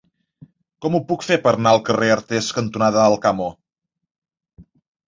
[0.85, 3.55] Com ho puc fer per anar al carrer Artés cantonada Alcamo?